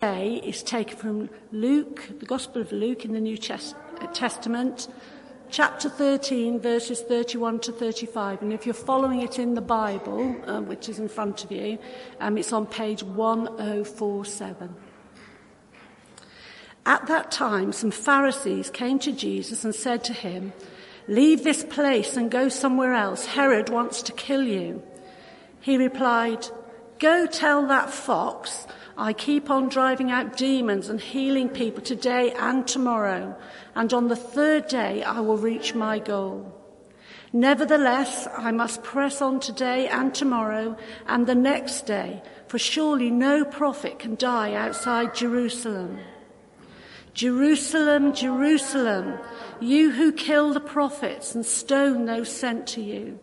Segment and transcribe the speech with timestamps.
[0.00, 4.88] today is taken from Luke, the Gospel of Luke in the New Testament,
[5.50, 8.40] chapter 13, verses 31 to 35.
[8.40, 11.78] And if you're following it in the Bible, um, which is in front of you,
[12.18, 14.74] um, it's on page 1047.
[16.86, 20.54] At that time, some Pharisees came to Jesus and said to him,
[21.08, 23.26] Leave this place and go somewhere else.
[23.26, 24.82] Herod wants to kill you.
[25.60, 26.48] He replied,
[27.00, 32.68] Go tell that fox I keep on driving out demons and healing people today and
[32.68, 33.34] tomorrow,
[33.74, 36.54] and on the third day I will reach my goal.
[37.32, 40.76] Nevertheless, I must press on today and tomorrow
[41.06, 45.98] and the next day, for surely no prophet can die outside Jerusalem.
[47.14, 49.18] Jerusalem, Jerusalem,
[49.58, 53.18] you who kill the prophets and stone those sent to you.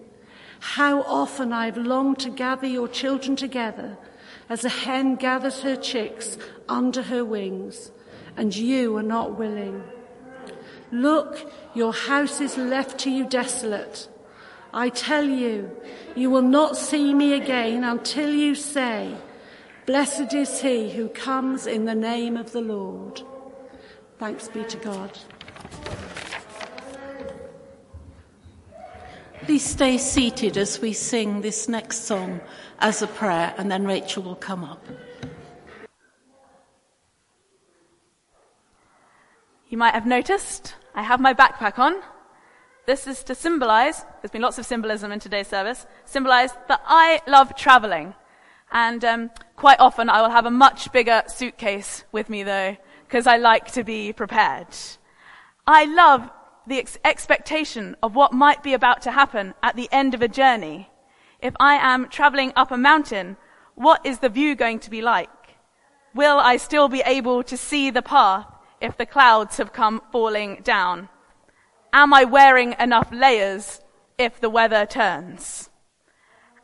[0.60, 3.98] How often I have longed to gather your children together
[4.50, 6.38] as a hen gathers her chicks
[6.70, 7.92] under her wings,
[8.36, 9.84] and you are not willing.
[10.92, 14.08] Look, your house is left to you desolate.
[14.74, 15.76] I tell you,
[16.16, 19.16] you will not see me again until you say,
[19.86, 23.22] Blessed is he who comes in the name of the Lord.
[24.20, 25.18] Thanks be to God.
[29.44, 32.42] Please stay seated as we sing this next song
[32.80, 34.86] as a prayer, and then Rachel will come up.
[39.70, 42.02] You might have noticed I have my backpack on.
[42.88, 47.22] This is to symbolize, there's been lots of symbolism in today's service, symbolize that I
[47.28, 48.16] love traveling.
[48.72, 53.28] And um, quite often I will have a much bigger suitcase with me though, because
[53.28, 54.68] I like to be prepared.
[55.66, 56.30] I love
[56.68, 60.28] the ex- expectation of what might be about to happen at the end of a
[60.28, 60.90] journey.
[61.42, 63.38] If I am traveling up a mountain,
[63.76, 65.30] what is the view going to be like?
[66.14, 68.48] Will I still be able to see the path
[68.82, 71.10] if the clouds have come falling down?
[71.94, 73.82] Am I wearing enough layers
[74.18, 75.70] if the weather turns?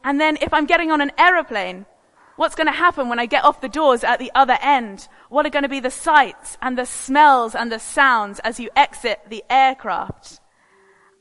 [0.04, 1.86] And then if I'm getting on an aeroplane,
[2.36, 5.08] what's going to happen when I get off the doors at the other end?
[5.30, 8.70] What are going to be the sights and the smells and the sounds as you
[8.76, 10.40] exit the aircraft?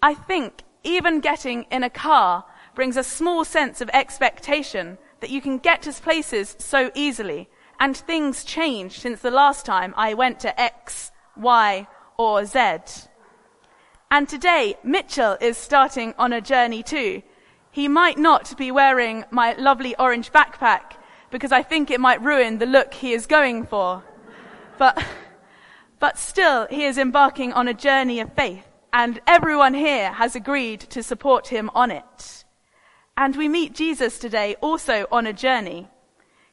[0.02, 5.40] I think even getting in a car brings a small sense of expectation that you
[5.40, 7.48] can get to places so easily
[7.78, 11.86] and things change since the last time I went to X, Y,
[12.16, 12.78] or Z.
[14.10, 17.22] And today, Mitchell is starting on a journey too.
[17.70, 20.96] He might not be wearing my lovely orange backpack
[21.32, 24.04] because I think it might ruin the look he is going for.
[24.78, 25.02] But,
[25.98, 30.80] but still, he is embarking on a journey of faith and everyone here has agreed
[30.80, 32.44] to support him on it.
[33.16, 35.88] And we meet Jesus today also on a journey.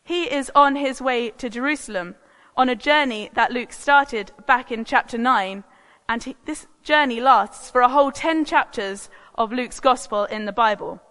[0.03, 2.15] He is on his way to Jerusalem
[2.55, 5.63] on a journey that Luke started back in chapter 9.
[6.07, 10.53] And he, this journey lasts for a whole 10 chapters of Luke's gospel in the
[10.53, 11.01] Bible.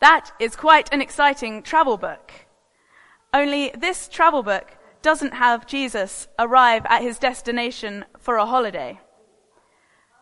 [0.00, 2.32] That is quite an exciting travel book.
[3.32, 9.00] Only this travel book doesn't have Jesus arrive at his destination for a holiday.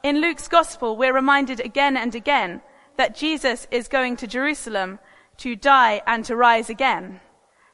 [0.02, 2.60] In Luke's gospel, we're reminded again and again
[2.96, 4.98] that Jesus is going to Jerusalem
[5.38, 7.20] to die and to rise again.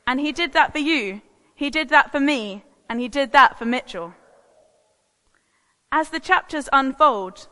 [0.06, 1.22] And he did that for you.
[1.54, 2.64] He did that for me.
[2.88, 4.14] And he did that for Mitchell.
[5.90, 7.48] As the chapters unfold,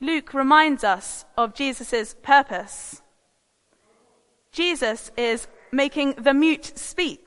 [0.00, 3.02] Luke reminds us of Jesus' purpose.
[4.52, 7.26] Jesus is making the mute speak.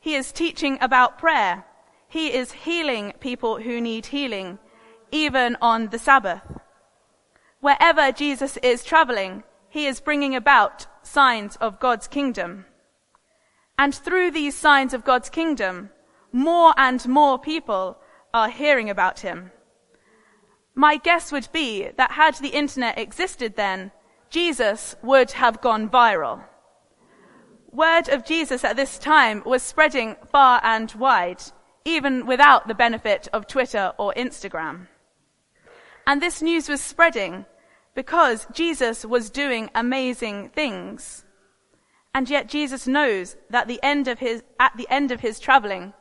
[0.00, 1.64] He is teaching about prayer.
[2.08, 4.58] He is healing people who need healing,
[5.12, 6.42] even on the Sabbath.
[7.60, 12.64] Wherever Jesus is traveling, he is bringing about signs of God's kingdom.
[13.76, 15.90] And through these signs of God's kingdom,
[16.32, 17.98] more and more people
[18.32, 19.50] are hearing about him.
[20.74, 23.90] My guess would be that had the internet existed then,
[24.30, 26.44] Jesus would have gone viral.
[27.70, 31.42] Word of Jesus at this time was spreading far and wide,
[31.84, 34.86] even without the benefit of Twitter or Instagram.
[36.06, 37.44] And this news was spreading
[37.94, 41.26] because Jesus was doing amazing things.
[42.14, 45.92] And yet Jesus knows that the end of his, at the end of his traveling,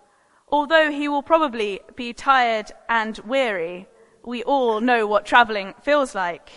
[0.48, 3.88] although he will probably be tired and weary,
[4.26, 6.50] we all know what traveling feels like.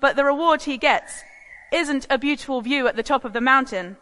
[0.00, 1.22] But the reward he gets
[1.72, 3.96] isn't a beautiful view at the top of the mountain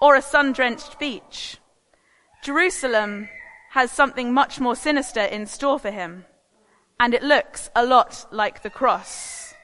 [0.00, 1.58] or a sun-drenched beach.
[2.42, 3.28] Jerusalem
[3.70, 6.24] has something much more sinister in store for him
[7.00, 9.54] and it looks a lot like the cross.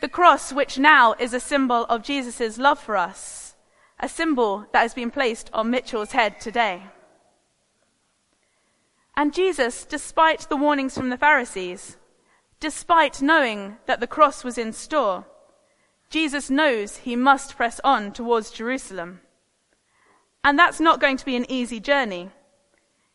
[0.00, 3.56] The cross, which now is a symbol of Jesus' love for us,
[4.00, 6.84] a symbol that has been placed on Mitchell's head today.
[9.14, 11.98] And Jesus, despite the warnings from the Pharisees,
[12.60, 15.26] despite knowing that the cross was in store,
[16.10, 19.20] Jesus knows he must press on towards Jerusalem.
[20.42, 22.30] And that's not going to be an easy journey.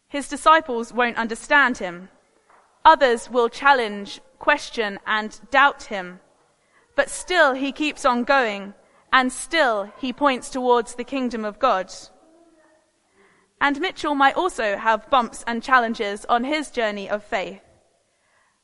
[0.07, 2.09] His disciples won't understand him.
[2.85, 6.19] Others will challenge, question, and doubt him.
[6.95, 8.75] But still he keeps on going,
[9.11, 11.91] and still he points towards the kingdom of God.
[13.59, 17.61] And Mitchell might also have bumps and challenges on his journey of faith.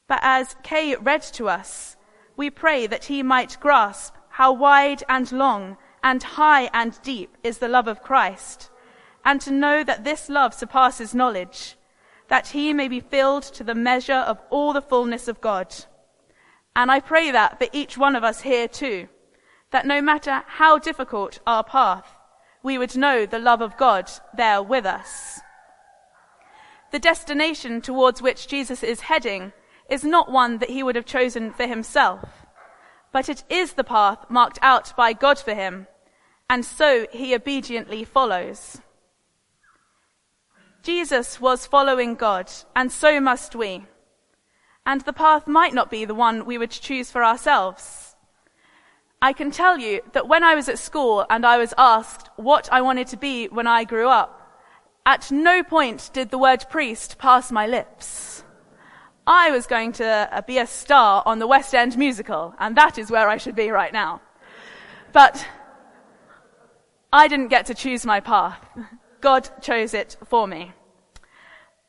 [0.08, 1.96] But as Kay read to us,
[2.38, 7.58] we pray that he might grasp how wide and long and high and deep is
[7.58, 8.70] the love of Christ,
[9.26, 11.76] and to know that this love surpasses knowledge,
[12.30, 15.76] that he may be filled to the measure of all the fullness of God.
[16.74, 19.10] And I pray that for each one of us here too,
[19.72, 22.08] that no matter how difficult our path,
[22.64, 25.42] we would know the love of God there with us.
[26.94, 29.52] The destination towards which Jesus is heading
[29.90, 32.48] is not one that he would have chosen for himself,
[33.12, 35.88] but it is the path marked out by God for him,
[36.50, 38.82] and so he obediently follows.
[40.82, 43.86] Jesus was following God, and so must we.
[44.86, 48.16] And the path might not be the one we would choose for ourselves.
[49.22, 52.72] I can tell you that when I was at school and I was asked what
[52.72, 54.40] I wanted to be when I grew up,
[55.06, 58.44] at no point did the word priest pass my lips.
[59.30, 62.98] I was going to uh, be a star on the West End musical, and that
[62.98, 64.22] is where I should be right now.
[65.14, 65.48] But
[67.14, 68.60] I didn't get to choose my path.
[69.22, 70.72] God chose it for me.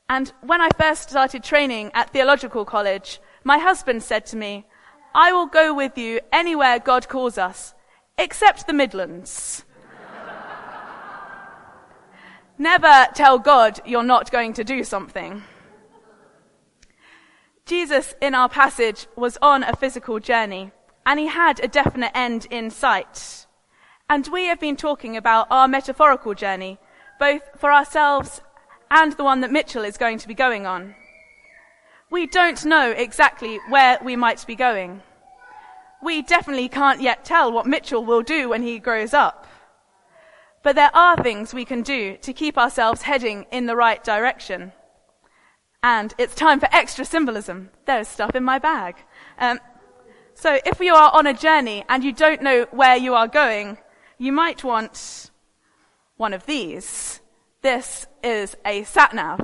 [0.06, 4.66] And when I first started training at theological college, my husband said to me,
[5.14, 7.72] I will go with you anywhere God calls us,
[8.18, 9.64] except the Midlands.
[12.58, 15.42] Never tell God you're not going to do something.
[17.70, 20.72] Jesus, in our passage, was on a physical journey,
[21.06, 23.46] and he had a definite end in sight.
[24.10, 26.78] And we have been talking about our metaphorical journey,
[27.18, 28.42] both for ourselves
[28.90, 30.94] and the one that Mitchell is going to be going on
[32.10, 35.00] we don't know exactly where we might be going.
[36.02, 39.46] We definitely can't yet tell what Mitchell will do when he grows up.
[40.62, 44.72] But there are things we can do to keep ourselves heading in the right direction.
[45.82, 47.70] And it's time for extra symbolism.
[47.86, 48.96] There's stuff in my bag.
[49.38, 49.60] Um,
[50.34, 53.78] so if you are on a journey and you don't know where you are going,
[54.18, 55.30] you might want
[56.16, 57.20] one of these.
[57.62, 59.40] This is a sat nav.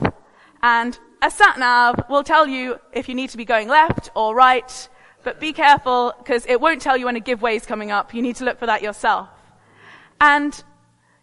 [0.62, 4.34] And a sat nav will tell you if you need to be going left or
[4.34, 4.88] right,
[5.22, 8.12] but be careful because it won't tell you when a give way is coming up.
[8.12, 9.28] You need to look for that yourself.
[10.20, 10.62] And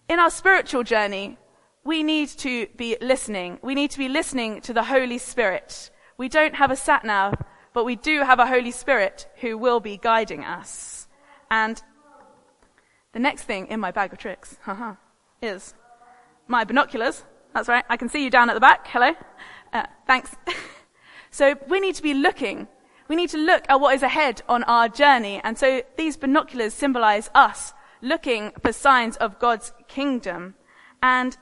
[0.09, 1.37] in our spiritual journey,
[1.83, 3.59] we need to be listening.
[3.61, 5.91] We need to be listening to the Holy Spirit.
[6.17, 7.35] We don't have a sat nav,
[7.73, 11.07] but we do have a Holy Spirit who will be guiding us.
[11.51, 11.81] And
[13.11, 14.95] the next thing in my bag of tricks, haha,
[15.41, 15.73] is
[16.47, 17.25] my binoculars.
[17.53, 17.83] That's right.
[17.89, 18.87] I can see you down at the back.
[18.87, 19.13] Hello.
[19.71, 20.35] Uh, thanks.
[21.31, 22.67] so we need to be looking.
[23.09, 25.41] We need to look at what is ahead on our journey.
[25.43, 30.55] And so these binoculars symbolize us looking for signs of God's kingdom.
[31.01, 31.37] And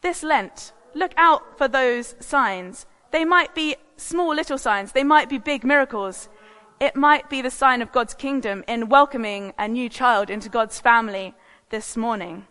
[0.00, 2.86] this Lent, look out for those signs.
[3.10, 4.92] They might be small little signs.
[4.92, 6.28] They might be big miracles.
[6.80, 10.80] It might be the sign of God's kingdom in welcoming a new child into God's
[10.80, 11.34] family
[11.70, 12.46] this morning.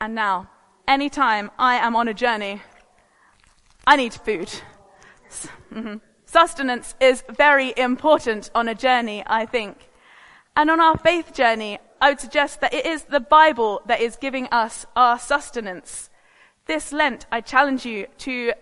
[0.00, 0.50] And now,
[0.88, 2.62] anytime I am on a journey,
[3.86, 4.50] I need food.
[6.24, 9.88] Sustenance is very important on a journey, I think.
[10.56, 14.16] And on our faith journey, I would suggest that it is the Bible that is
[14.16, 16.08] giving us our sustenance.
[16.66, 18.52] This Lent, I challenge you to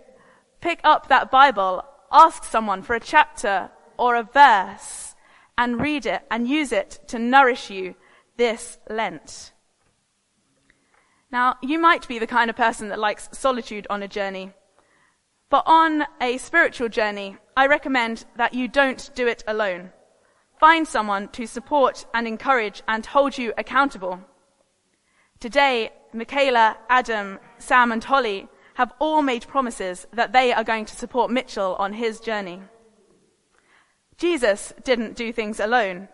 [0.61, 5.14] pick up that Bible, ask someone for a chapter or a verse,
[5.57, 7.95] and read it and use it to nourish you
[8.37, 9.52] this Lent.
[11.30, 14.52] Now, you might be the kind of person that likes solitude on a journey.
[15.50, 19.92] But on a spiritual journey, I recommend that you don't do it alone.
[20.58, 24.20] Find someone to support and encourage and hold you accountable.
[25.38, 30.96] Today, Michaela, Adam, Sam and Holly have all made promises that they are going to
[30.96, 32.62] support Mitchell on his journey.
[34.16, 36.08] Jesus didn't do things alone.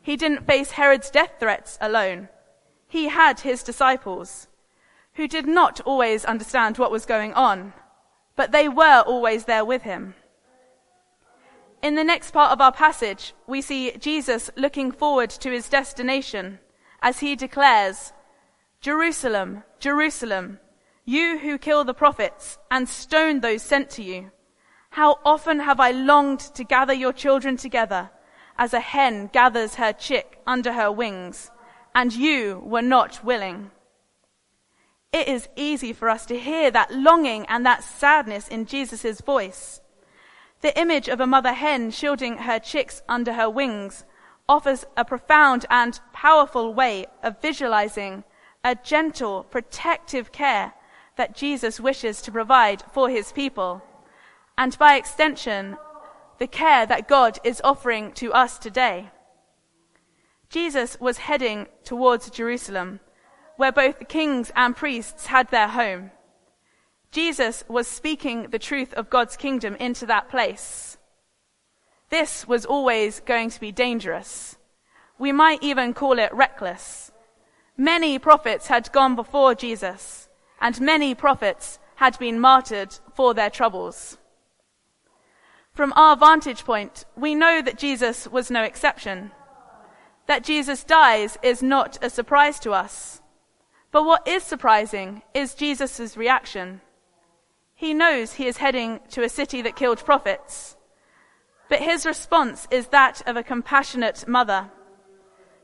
[0.00, 2.28] He didn't face Herod's death threats alone.
[2.88, 4.48] He had his disciples,
[5.14, 7.74] who did not always understand what was going on,
[8.36, 10.14] but they were always there with him.
[11.82, 16.60] In the next part of our passage, we see Jesus looking forward to his destination
[17.02, 18.12] as he declares,
[18.80, 20.60] Jerusalem, Jerusalem,
[21.04, 24.30] You who kill the prophets and stone those sent to you.
[24.90, 28.10] How often have I longed to gather your children together
[28.56, 31.50] as a hen gathers her chick under her wings,
[31.96, 33.72] and you were not willing.
[35.12, 39.81] It is easy for us to hear that longing and that sadness in Jesus' voice.
[40.62, 44.04] The image of a mother hen shielding her chicks under her wings
[44.48, 48.24] offers a profound and powerful way of visualizing
[48.62, 50.74] a gentle, protective care
[51.16, 53.82] that Jesus wishes to provide for his people,
[54.56, 55.76] and by extension,
[56.38, 59.10] the care that God is offering to us today.
[60.48, 63.00] Jesus was heading towards Jerusalem,
[63.56, 66.12] where both the kings and priests had their home.
[67.12, 70.96] Jesus was speaking the truth of God's kingdom into that place.
[72.08, 74.56] This was always going to be dangerous.
[75.18, 77.12] We might even call it reckless.
[77.76, 84.16] Many prophets had gone before Jesus and many prophets had been martyred for their troubles.
[85.74, 89.32] From our vantage point, we know that Jesus was no exception.
[90.28, 93.20] That Jesus dies is not a surprise to us.
[93.90, 96.80] But what is surprising is Jesus' reaction.
[97.82, 100.76] He knows he is heading to a city that killed prophets.
[101.68, 104.70] But his response is that of a compassionate mother.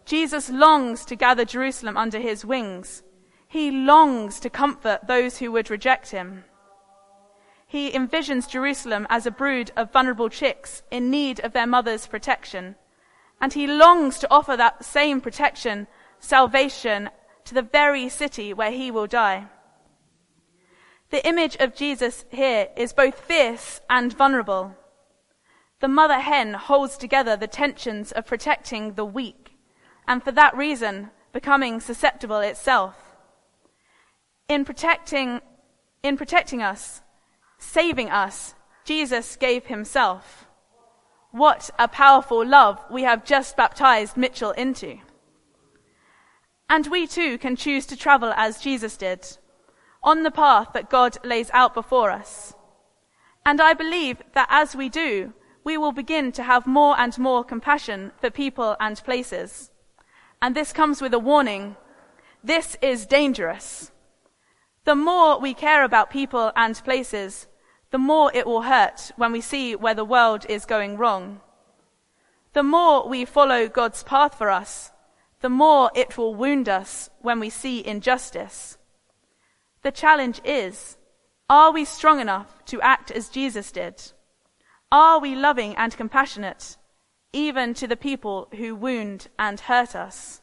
[0.04, 3.02] Jesus longs to gather Jerusalem under his wings
[3.48, 6.44] he longs to comfort those who would reject him.
[7.66, 12.76] He envisions Jerusalem as a brood of vulnerable chicks in need of their mother's protection.
[13.40, 15.86] And he longs to offer that same protection,
[16.18, 17.08] salvation,
[17.46, 19.46] to the very city where he will die.
[21.10, 24.76] The image of Jesus here is both fierce and vulnerable.
[25.80, 29.56] The mother hen holds together the tensions of protecting the weak,
[30.06, 33.08] and for that reason, becoming susceptible itself
[34.48, 35.40] in protecting,
[36.02, 37.02] in protecting us,
[37.58, 40.46] saving us, Jesus gave himself.
[41.30, 44.98] What a powerful love we have just baptized Mitchell into.
[46.70, 49.36] And we too can choose to travel as Jesus did,
[50.02, 52.54] on the path that God lays out before us.
[53.44, 55.32] And I believe that as we do,
[55.64, 59.70] we will begin to have more and more compassion for people and places.
[60.40, 61.76] And this comes with a warning.
[62.42, 63.90] This is dangerous.
[64.84, 67.48] The more we care about people and places,
[67.90, 71.40] the more it will hurt when we see where the world is going wrong.
[72.54, 74.90] The more we follow God's path for us,
[75.40, 78.77] the more it will wound us when we see injustice.
[79.82, 80.96] The challenge is,
[81.48, 84.12] are we strong enough to act as Jesus did?
[84.90, 86.76] Are we loving and compassionate,
[87.32, 90.42] even to the people who wound and hurt us?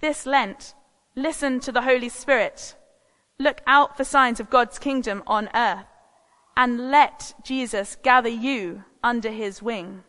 [0.00, 0.74] This Lent,
[1.18, 2.76] Listen to the Holy Spirit.
[3.38, 5.86] Look out for signs of God's kingdom on earth
[6.54, 10.04] and let Jesus gather you under his wing.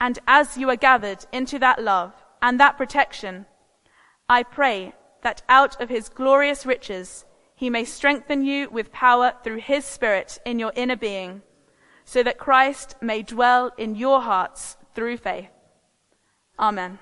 [0.00, 3.44] And as you are gathered into that love and that protection,
[4.26, 7.24] I pray that out of his glorious riches
[7.56, 11.42] he may strengthen you with power through his spirit in your inner being,
[12.04, 15.50] so that Christ may dwell in your hearts through faith.
[16.58, 16.98] Amen.